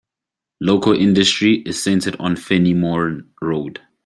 [0.61, 3.81] Local industry is centered on Fenimore Road.